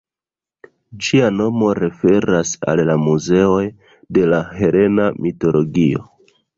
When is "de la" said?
4.19-4.43